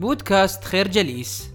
بودكاست 0.00 0.64
خير 0.64 0.88
جليس. 0.88 1.54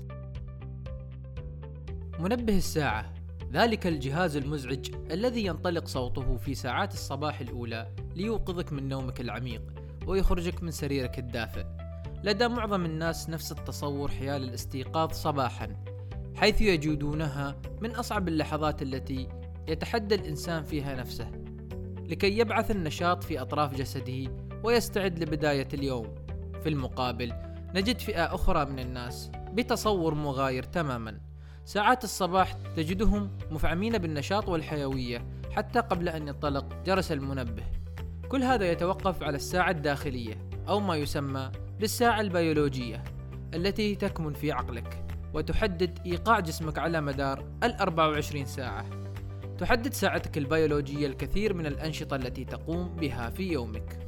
منبه 2.19 2.57
الساعة. 2.57 3.13
ذلك 3.53 3.87
الجهاز 3.87 4.35
المزعج 4.35 4.89
الذي 5.11 5.45
ينطلق 5.45 5.87
صوته 5.87 6.37
في 6.37 6.55
ساعات 6.55 6.93
الصباح 6.93 7.39
الأولى 7.39 7.87
ليوقظك 8.15 8.73
من 8.73 8.89
نومك 8.89 9.21
العميق 9.21 9.61
ويخرجك 10.07 10.63
من 10.63 10.71
سريرك 10.71 11.19
الدافئ. 11.19 11.65
لدى 12.23 12.47
معظم 12.47 12.85
الناس 12.85 13.29
نفس 13.29 13.51
التصور 13.51 14.11
حيال 14.11 14.43
الاستيقاظ 14.43 15.11
صباحا 15.11 15.75
حيث 16.35 16.61
يجدونها 16.61 17.61
من 17.81 17.91
أصعب 17.91 18.27
اللحظات 18.27 18.81
التي 18.81 19.27
يتحدى 19.67 20.15
الإنسان 20.15 20.63
فيها 20.63 20.95
نفسه 20.95 21.31
لكي 22.09 22.37
يبعث 22.37 22.71
النشاط 22.71 23.23
في 23.23 23.41
أطراف 23.41 23.73
جسده 23.75 24.31
ويستعد 24.63 25.19
لبداية 25.19 25.67
اليوم. 25.73 26.15
في 26.63 26.69
المقابل 26.69 27.33
نجد 27.77 27.99
فئة 27.99 28.35
أخرى 28.35 28.65
من 28.65 28.79
الناس 28.79 29.31
بتصور 29.53 30.13
مغاير 30.13 30.63
تماما. 30.63 31.19
ساعات 31.65 32.03
الصباح 32.03 32.53
تجدهم 32.75 33.37
مفعمين 33.51 33.97
بالنشاط 33.97 34.49
والحيوية 34.49 35.25
حتى 35.51 35.79
قبل 35.79 36.09
أن 36.09 36.27
ينطلق 36.27 36.83
جرس 36.85 37.11
المنبه. 37.11 37.63
كل 38.29 38.43
هذا 38.43 38.71
يتوقف 38.71 39.23
على 39.23 39.35
الساعة 39.35 39.71
الداخلية 39.71 40.49
أو 40.67 40.79
ما 40.79 40.95
يسمى 40.95 41.51
بالساعة 41.79 42.21
البيولوجية 42.21 43.03
التي 43.53 43.95
تكمن 43.95 44.33
في 44.33 44.51
عقلك 44.51 45.05
وتحدد 45.33 45.99
إيقاع 46.05 46.39
جسمك 46.39 46.77
على 46.77 47.01
مدار 47.01 47.45
ال 47.63 47.75
24 47.75 48.45
ساعة. 48.45 48.85
تحدد 49.57 49.93
ساعتك 49.93 50.37
البيولوجية 50.37 51.07
الكثير 51.07 51.53
من 51.53 51.65
الأنشطة 51.65 52.15
التي 52.15 52.45
تقوم 52.45 52.95
بها 52.95 53.29
في 53.29 53.51
يومك. 53.51 53.99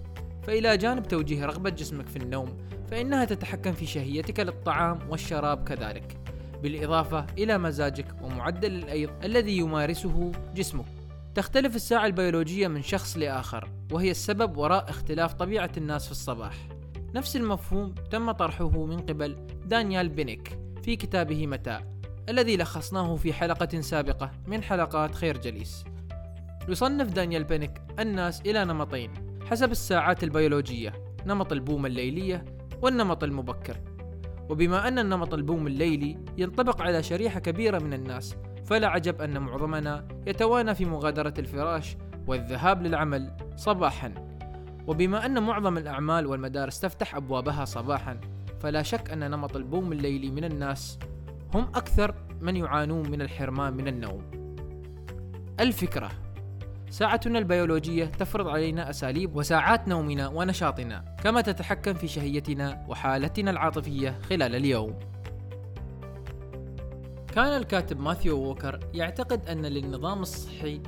فإلى 0.44 0.78
جانب 0.78 1.08
توجيه 1.08 1.46
رغبة 1.46 1.70
جسمك 1.70 2.08
في 2.08 2.18
النوم 2.18 2.58
فإنها 2.92 3.26
تتحكم 3.26 3.72
في 3.72 3.86
شهيتك 3.86 4.40
للطعام 4.40 5.00
والشراب 5.10 5.64
كذلك. 5.64 6.18
بالإضافة 6.64 7.26
إلى 7.38 7.58
مزاجك 7.58 8.06
ومعدل 8.22 8.76
الأيض 8.76 9.10
الذي 9.24 9.58
يمارسه 9.58 10.32
جسمك. 10.56 10.86
تختلف 11.36 11.76
الساعة 11.76 12.06
البيولوجية 12.06 12.68
من 12.68 12.82
شخص 12.82 13.18
لآخر 13.18 13.70
وهي 13.92 14.12
السبب 14.12 14.58
وراء 14.58 14.90
اختلاف 14.90 15.34
طبيعة 15.34 15.72
الناس 15.78 16.06
في 16.06 16.12
الصباح. 16.12 16.56
نفس 17.16 17.36
المفهوم 17.36 17.96
تم 18.12 18.32
طرحه 18.32 18.86
من 18.86 18.98
قبل 18.98 19.38
دانيال 19.66 20.10
بينيك 20.10 20.60
في 20.84 20.96
كتابه 20.96 21.48
متاع 21.48 21.84
الذي 22.30 22.58
لخصناه 22.58 23.16
في 23.16 23.34
حلقة 23.34 23.82
سابقة 23.82 24.32
من 24.48 24.64
حلقات 24.64 25.16
خير 25.16 25.38
جليس. 25.38 25.84
يصنف 26.70 27.08
دانيال 27.08 27.44
بينيك 27.44 27.82
الناس 28.00 28.42
إلى 28.42 28.66
نمطين 28.66 29.14
حسب 29.50 29.72
الساعات 29.72 30.24
البيولوجية 30.24 30.94
نمط 31.26 31.52
البوم 31.52 31.86
الليلية 31.86 32.46
والنمط 32.82 33.24
المبكر. 33.24 33.78
وبما 34.50 34.88
أن 34.88 35.00
النمط 35.00 35.34
البوم 35.34 35.68
الليلي 35.68 36.18
ينطبق 36.38 36.82
على 36.82 37.04
شريحة 37.04 37.40
كبيرة 37.40 37.80
من 37.80 37.94
الناس 37.94 38.36
فلا 38.66 38.88
عجب 38.88 39.22
أن 39.22 39.38
معظمنا 39.38 40.08
يتوانى 40.28 40.76
في 40.76 40.86
مغادرة 40.86 41.34
الفراش 41.40 41.98
والذهاب 42.28 42.84
للعمل 42.84 43.32
صباحا. 43.56 44.14
وبما 44.88 45.26
أن 45.26 45.44
معظم 45.44 45.78
الأعمال 45.78 46.28
والمدارس 46.28 46.80
تفتح 46.80 47.16
أبوابها 47.16 47.66
صباحا 47.66 48.20
فلا 48.60 48.82
شك 48.82 49.12
أن 49.12 49.32
نمط 49.32 49.56
البوم 49.56 49.92
الليلي 49.92 50.32
من 50.32 50.44
الناس 50.44 51.00
هم 51.54 51.64
أكثر 51.64 52.16
من 52.42 52.56
يعانون 52.56 53.10
من 53.10 53.22
الحرمان 53.22 53.74
من 53.74 53.88
النوم. 53.88 54.22
الفكرة 55.60 56.10
ساعتنا 56.90 57.40
البيولوجية 57.40 58.06
تفرض 58.06 58.48
علينا 58.48 58.90
أساليب 58.90 59.36
وساعات 59.36 59.88
نومنا 59.88 60.28
ونشاطنا 60.28 61.16
كما 61.24 61.42
تتحكم 61.42 61.94
في 61.94 62.08
شهيتنا 62.08 62.86
وحالتنا 62.88 63.52
العاطفية 63.52 64.20
خلال 64.30 64.56
اليوم. 64.56 65.00
كان 67.36 67.58
الكاتب 67.58 68.00
ماثيو 68.00 68.38
ووكر 68.38 68.80
يعتقد 68.94 69.46
أن 69.46 69.66
للنظام 69.66 70.22
الصحي 70.22 70.82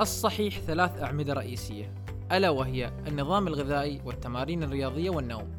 الصحيح 0.00 0.58
ثلاث 0.58 1.02
أعمدة 1.02 1.32
رئيسية 1.32 1.94
ألا 2.32 2.50
وهي 2.50 2.92
النظام 3.06 3.48
الغذائي 3.48 4.00
والتمارين 4.04 4.62
الرياضية 4.62 5.10
والنوم. 5.10 5.52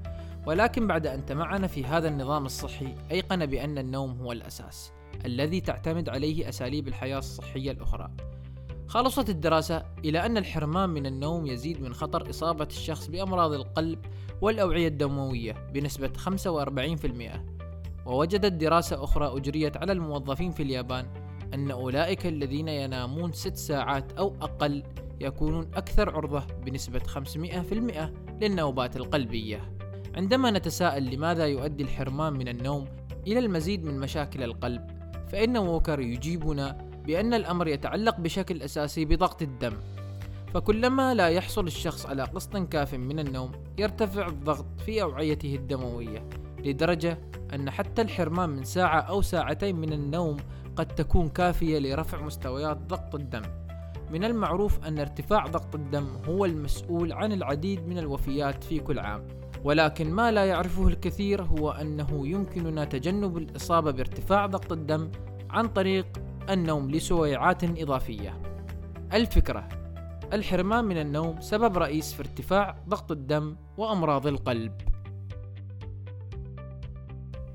ولكن 0.46 0.88
بعد 0.88 1.08
أن 1.08 1.26
تمعن 1.26 1.68
في 1.68 1.86
هذا 1.86 2.08
النظام 2.08 2.46
الصحي 2.46 2.96
أيقن 3.12 3.46
بأن 3.46 3.78
النوم 3.78 4.22
هو 4.22 4.32
الأساس 4.32 4.92
الذي 5.26 5.62
تعتمد 5.62 6.10
عليه 6.10 6.50
أساليب 6.50 6.88
الحياة 6.88 7.18
الصحية 7.18 7.72
الأخرى. 7.72 8.12
خلصت 8.90 9.30
الدراسة 9.30 9.86
إلى 10.06 10.26
أن 10.26 10.38
الحرمان 10.38 10.90
من 10.90 11.06
النوم 11.06 11.46
يزيد 11.46 11.82
من 11.82 11.94
خطر 11.94 12.30
إصابة 12.30 12.66
الشخص 12.66 13.08
بأمراض 13.08 13.54
القلب 13.54 14.00
والأوعية 14.42 14.88
الدموية 14.88 15.52
بنسبة 15.74 16.12
45% 16.18 18.06
ووجدت 18.06 18.54
دراسة 18.54 19.04
أخرى 19.04 19.38
أجريت 19.38 19.78
على 19.78 19.92
الموظفين 19.92 20.52
في 20.52 20.64
اليابان 20.64 21.06
أن 21.54 21.72
أولئك 21.72 22.26
الذين 22.26 22.68
ينامون 22.68 23.32
ست 23.32 23.56
ساعات 23.56 24.12
أو 24.12 24.36
أقل 24.42 24.84
يكونون 25.20 25.72
أكثر 25.76 26.16
عرضة 26.16 26.44
بنسبة 26.66 27.00
500% 27.00 28.12
للنوبات 28.42 28.96
القلبية. 28.98 29.74
عندما 30.16 30.52
نتساءل 30.52 31.16
لماذا 31.16 31.46
يؤدي 31.46 31.84
الحرمان 31.84 32.34
من 32.34 32.48
النوم 32.48 32.86
إلى 33.28 33.40
المزيد 33.40 33.84
من 33.84 34.00
مشاكل 34.00 34.44
القلب، 34.44 34.88
فإن 35.28 35.58
ووكر 35.58 36.00
يجيبنا 36.00 36.89
بأن 37.06 37.34
الأمر 37.34 37.68
يتعلق 37.68 38.20
بشكل 38.20 38.62
أساسي 38.62 39.06
بضغط 39.06 39.42
الدم. 39.42 39.74
فكلما 40.54 41.14
لا 41.14 41.28
يحصل 41.28 41.68
الشخص 41.68 42.06
على 42.06 42.24
قسط 42.24 42.58
كاف 42.58 42.94
من 42.94 43.20
النوم 43.20 43.52
يرتفع 43.78 44.28
الضغط 44.28 44.66
في 44.86 45.02
أوعيته 45.02 45.56
الدموية 45.56 46.30
لدرجة 46.66 47.20
أن 47.54 47.70
حتى 47.70 48.02
الحرمان 48.02 48.50
من 48.50 48.64
ساعة 48.64 49.00
أو 49.00 49.22
ساعتين 49.22 49.76
من 49.76 49.94
النوم 49.94 50.38
قد 50.76 50.88
تكون 50.88 51.30
كافية 51.30 51.80
لرفع 51.80 52.22
مستويات 52.22 52.78
ضغط 52.78 53.16
الدم. 53.16 53.42
من 54.12 54.24
المعروف 54.24 54.86
أن 54.86 55.00
ارتفاع 55.00 55.46
ضغط 55.46 55.76
الدم 55.76 56.08
هو 56.28 56.46
المسؤول 56.46 57.14
عن 57.14 57.32
العديد 57.32 57.88
من 57.88 57.98
الوفيات 57.98 58.64
في 58.64 58.80
كل 58.80 59.00
عام. 59.00 59.28
ولكن 59.64 60.12
ما 60.12 60.32
لا 60.32 60.46
يعرفه 60.46 60.88
الكثير 60.88 61.44
هو 61.44 61.72
أنه 61.72 62.28
يمكننا 62.28 62.86
تجنب 62.86 63.38
الإصابة 63.38 63.92
بارتفاع 63.92 64.46
ضغط 64.46 64.72
الدم 64.72 65.12
عن 65.50 65.68
طريق 65.68 66.06
النوم 66.50 66.92
لسويعات 66.92 67.64
إضافية. 67.64 68.42
الفكرة 69.14 69.70
الحرمان 70.34 70.86
من 70.86 70.98
النوم 70.98 71.42
سبب 71.42 71.78
رئيس 71.78 72.14
في 72.14 72.20
ارتفاع 72.20 72.78
ضغط 72.88 73.12
الدم 73.12 73.56
وأمراض 73.78 74.28
القلب. 74.28 74.74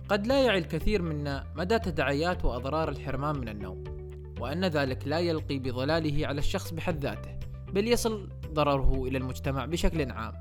قد 0.09 0.27
لا 0.27 0.45
يعي 0.45 0.59
الكثير 0.59 1.03
منا 1.03 1.45
مدى 1.57 1.79
تداعيات 1.79 2.45
وأضرار 2.45 2.89
الحرمان 2.89 3.37
من 3.37 3.49
النوم، 3.49 3.85
وأن 4.41 4.65
ذلك 4.65 5.09
لا 5.09 5.19
يلقي 5.19 5.59
بظلاله 5.59 6.27
على 6.27 6.39
الشخص 6.39 6.73
بحد 6.73 7.05
ذاته، 7.05 7.39
بل 7.73 7.89
يصل 7.89 8.29
ضرره 8.53 9.05
إلى 9.05 9.19
المجتمع 9.19 9.65
بشكل 9.65 10.11
عام، 10.11 10.35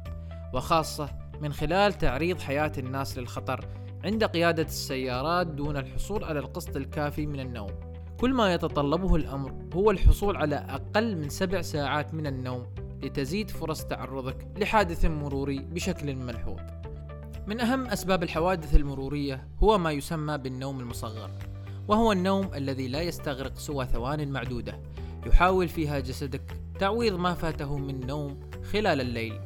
وخاصة 0.54 1.10
من 1.42 1.54
خلال 1.54 1.94
تعريض 1.94 2.40
حياة 2.40 2.72
الناس 2.78 3.18
للخطر 3.18 3.66
عند 4.04 4.24
قيادة 4.24 4.64
السيارات 4.64 5.48
دون 5.48 5.78
الحصول 5.78 6.24
على 6.24 6.40
القسط 6.40 6.76
الكافي 6.76 7.26
من 7.26 7.40
النوم. 7.40 7.93
كل 8.20 8.34
ما 8.34 8.54
يتطلبه 8.54 9.16
الأمر 9.16 9.54
هو 9.76 9.92
الحصول 9.92 10.38
على 10.38 10.56
أقل 10.56 11.18
من 11.18 11.30
سبع 11.30 11.62
ساعات 11.62 12.14
من 12.14 12.28
النوم 12.28 12.66
لتزيد 13.04 13.50
فرص 13.50 13.84
تعرضك 13.84 14.48
لحادث 14.58 15.06
مروري 15.06 15.60
بشكل 15.60 16.16
ملحوظ. 16.16 16.60
من 17.48 17.60
أهم 17.60 17.86
أسباب 17.86 18.24
الحوادث 18.24 18.76
المرورية 18.76 19.48
هو 19.64 19.78
ما 19.78 19.92
يسمى 19.92 20.38
بالنوم 20.38 20.80
المصغر، 20.80 21.32
وهو 21.88 22.12
النوم 22.12 22.54
الذي 22.54 22.88
لا 22.88 23.02
يستغرق 23.02 23.58
سوى 23.58 23.86
ثوان 23.86 24.32
معدودة، 24.32 24.80
يحاول 25.26 25.68
فيها 25.68 26.00
جسدك 26.00 26.58
تعويض 26.80 27.14
ما 27.14 27.34
فاته 27.34 27.78
من 27.78 28.08
نوم 28.08 28.40
خلال 28.72 29.02
الليل. 29.02 29.40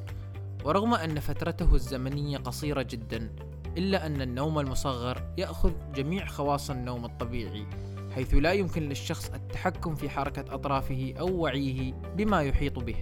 ورغم 0.65 0.93
أن 0.93 1.19
فترته 1.19 1.75
الزمنية 1.75 2.37
قصيرة 2.37 2.81
جدا، 2.81 3.29
إلا 3.77 4.05
أن 4.05 4.21
النوم 4.21 4.59
المصغر 4.59 5.33
يأخذ 5.37 5.71
جميع 5.95 6.25
خواص 6.25 6.69
النوم 6.69 7.05
الطبيعي 7.05 7.65
حيث 8.17 8.33
لا 8.33 8.51
يمكن 8.51 8.89
للشخص 8.89 9.29
التحكم 9.29 9.95
في 9.95 10.09
حركة 10.09 10.55
أطرافه 10.55 11.13
أو 11.19 11.35
وعيه 11.35 11.93
بما 12.15 12.41
يحيط 12.41 12.79
به. 12.79 12.95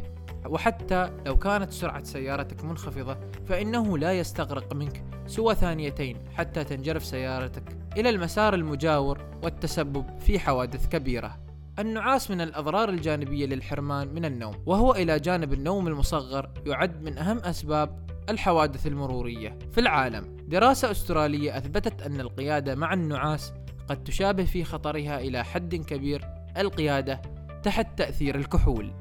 وحتى 0.46 1.12
لو 1.26 1.38
كانت 1.38 1.72
سرعة 1.72 2.04
سيارتك 2.04 2.64
منخفضة 2.64 3.18
فإنه 3.46 3.98
لا 3.98 4.14
يستغرق 4.14 4.74
منك 4.74 5.04
سوى 5.28 5.56
ثانيتين 5.56 6.18
حتى 6.34 6.64
تنجرف 6.64 7.06
سيارتك 7.06 7.64
إلى 7.98 8.10
المسار 8.10 8.54
المجاور 8.54 9.22
والتسبب 9.44 10.20
في 10.20 10.40
حوادث 10.40 10.88
كبيرة. 10.88 11.38
النعاس 11.80 12.32
من 12.32 12.42
الأضرار 12.42 12.90
الجانبية 12.90 13.46
للحرمان 13.46 14.14
من 14.14 14.26
النوم 14.26 14.56
وهو 14.66 14.92
إلى 14.92 15.20
جانب 15.20 15.54
النوم 15.54 15.88
المصغر 15.88 16.50
يعد 16.66 17.02
من 17.02 17.18
أهم 17.18 17.38
أسباب 17.38 18.10
الحوادث 18.30 18.88
المرورية 18.88 19.60
في 19.72 19.80
العالم. 19.80 20.38
دراسة 20.48 20.92
أسترالية 20.92 21.58
أثبتت 21.58 22.02
أن 22.02 22.20
القيادة 22.20 22.76
مع 22.76 22.94
النعاس 22.94 23.54
قد 23.90 24.04
تشابه 24.04 24.46
في 24.46 24.64
خطرها 24.64 25.20
إلى 25.20 25.44
حد 25.44 25.76
كبير 25.76 26.26
القيادة 26.58 27.22
تحت 27.64 27.98
تأثير 27.98 28.36
الكحول. 28.36 28.94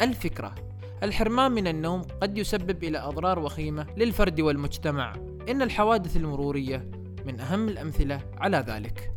الفكرة 0.00 0.54
الحرمان 1.02 1.52
من 1.52 1.66
النوم 1.66 2.02
قد 2.02 2.38
يسبب 2.38 2.84
إلى 2.84 2.98
أضرار 2.98 3.38
وخيمة 3.38 3.86
للفرد 3.96 4.40
والمجتمع 4.40 5.12
إن 5.48 5.62
الحوادث 5.62 6.16
المرورية 6.16 6.90
من 7.26 7.40
أهم 7.40 7.68
الأمثلة 7.68 8.20
على 8.38 8.56
ذلك. 8.56 9.12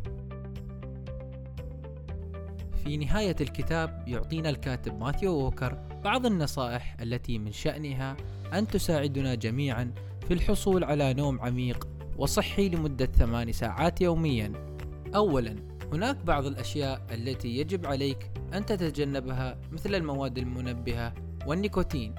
في 2.84 2.96
نهاية 2.96 3.36
الكتاب 3.40 4.04
يعطينا 4.06 4.50
الكاتب 4.50 4.98
ماثيو 4.98 5.32
ووكر 5.32 5.78
بعض 6.04 6.26
النصائح 6.26 6.96
التي 7.00 7.38
من 7.38 7.52
شأنها 7.52 8.16
أن 8.52 8.66
تساعدنا 8.66 9.34
جميعا 9.34 9.92
في 10.28 10.34
الحصول 10.34 10.84
على 10.84 11.14
نوم 11.14 11.40
عميق 11.40 11.88
وصحي 12.18 12.68
لمدة 12.68 13.06
ثمان 13.06 13.52
ساعات 13.52 14.00
يوميا. 14.00 14.52
أولا 15.14 15.56
هناك 15.92 16.16
بعض 16.24 16.46
الأشياء 16.46 17.06
التي 17.10 17.48
يجب 17.48 17.86
عليك 17.86 18.30
أن 18.54 18.66
تتجنبها 18.66 19.58
مثل 19.72 19.94
المواد 19.94 20.38
المنبهة 20.38 21.14
والنيكوتين. 21.46 22.14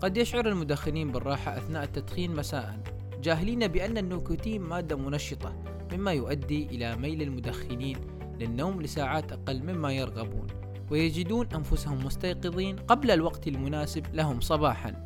قد 0.00 0.16
يشعر 0.16 0.48
المدخنين 0.48 1.12
بالراحة 1.12 1.58
أثناء 1.58 1.84
التدخين 1.84 2.36
مساء 2.36 2.78
جاهلين 3.22 3.68
بأن 3.68 3.98
النيكوتين 3.98 4.62
مادة 4.62 4.96
منشطة 4.96 5.56
مما 5.92 6.12
يؤدي 6.12 6.66
إلى 6.66 6.96
ميل 6.96 7.22
المدخنين 7.22 7.96
للنوم 8.40 8.82
لساعات 8.82 9.32
أقل 9.32 9.62
مما 9.62 9.92
يرغبون 9.92 10.46
ويجدون 10.90 11.48
أنفسهم 11.54 12.06
مستيقظين 12.06 12.76
قبل 12.76 13.10
الوقت 13.10 13.48
المناسب 13.48 14.06
لهم 14.14 14.40
صباحا 14.40 15.04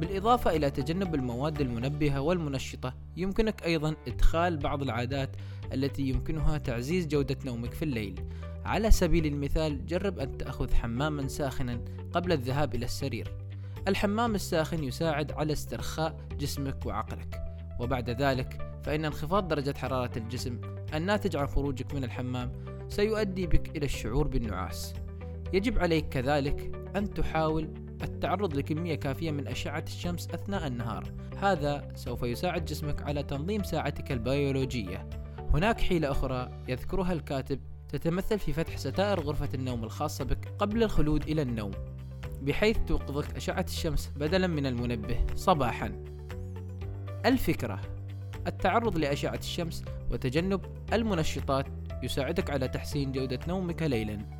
بالإضافة 0.00 0.56
إلى 0.56 0.70
تجنب 0.70 1.14
المواد 1.14 1.60
المنبهة 1.60 2.20
والمنشطة 2.20 2.94
يمكنك 3.16 3.64
أيضا 3.64 3.94
إدخال 4.08 4.56
بعض 4.56 4.82
العادات 4.82 5.36
التي 5.72 6.02
يمكنها 6.02 6.58
تعزيز 6.58 7.06
جودة 7.06 7.36
نومك 7.44 7.72
في 7.72 7.84
الليل. 7.84 8.20
على 8.64 8.90
سبيل 8.90 9.26
المثال 9.26 9.86
جرب 9.86 10.18
أن 10.18 10.38
تأخذ 10.38 10.74
حماما 10.74 11.28
ساخنا 11.28 11.80
قبل 12.12 12.32
الذهاب 12.32 12.74
إلى 12.74 12.84
السرير. 12.84 13.34
الحمام 13.88 14.34
الساخن 14.34 14.84
يساعد 14.84 15.32
على 15.32 15.52
استرخاء 15.52 16.16
جسمك 16.38 16.86
وعقلك. 16.86 17.42
وبعد 17.80 18.10
ذلك 18.10 18.80
فإن 18.82 19.04
انخفاض 19.04 19.48
درجة 19.48 19.74
حرارة 19.78 20.18
الجسم 20.18 20.60
الناتج 20.94 21.36
عن 21.36 21.46
خروجك 21.46 21.94
من 21.94 22.04
الحمام 22.04 22.52
سيؤدي 22.88 23.46
بك 23.46 23.76
إلى 23.76 23.84
الشعور 23.84 24.28
بالنعاس. 24.28 24.94
يجب 25.52 25.78
عليك 25.78 26.08
كذلك 26.08 26.88
أن 26.96 27.14
تحاول 27.14 27.89
التعرض 28.02 28.56
لكمية 28.56 28.94
كافية 28.94 29.30
من 29.30 29.48
أشعة 29.48 29.84
الشمس 29.86 30.28
أثناء 30.28 30.66
النهار. 30.66 31.12
هذا 31.42 31.88
سوف 31.94 32.22
يساعد 32.22 32.64
جسمك 32.64 33.02
على 33.02 33.22
تنظيم 33.22 33.62
ساعتك 33.62 34.12
البيولوجية. 34.12 35.08
هناك 35.54 35.80
حيلة 35.80 36.10
أخرى 36.10 36.50
يذكرها 36.68 37.12
الكاتب 37.12 37.60
تتمثل 37.88 38.38
في 38.38 38.52
فتح 38.52 38.76
ستائر 38.76 39.20
غرفة 39.20 39.48
النوم 39.54 39.84
الخاصة 39.84 40.24
بك 40.24 40.48
قبل 40.58 40.82
الخلود 40.82 41.22
إلى 41.28 41.42
النوم 41.42 41.70
بحيث 42.42 42.78
توقظك 42.86 43.36
أشعة 43.36 43.64
الشمس 43.68 44.12
بدلا 44.16 44.46
من 44.46 44.66
المنبه 44.66 45.26
صباحا. 45.34 46.04
الفكرة 47.26 47.80
التعرض 48.46 48.98
لأشعة 48.98 49.38
الشمس 49.38 49.84
وتجنب 50.10 50.60
المنشطات 50.92 51.66
يساعدك 52.02 52.50
على 52.50 52.68
تحسين 52.68 53.12
جودة 53.12 53.38
نومك 53.48 53.82
ليلا. 53.82 54.39